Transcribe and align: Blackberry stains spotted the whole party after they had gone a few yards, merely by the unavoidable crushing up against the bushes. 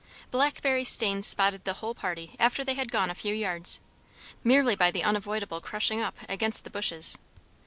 Blackberry 0.31 0.83
stains 0.83 1.27
spotted 1.27 1.63
the 1.63 1.73
whole 1.75 1.93
party 1.93 2.35
after 2.39 2.63
they 2.63 2.73
had 2.73 2.91
gone 2.91 3.11
a 3.11 3.13
few 3.13 3.35
yards, 3.35 3.79
merely 4.43 4.75
by 4.75 4.89
the 4.89 5.03
unavoidable 5.03 5.61
crushing 5.61 6.01
up 6.01 6.17
against 6.27 6.63
the 6.63 6.71
bushes. 6.71 7.19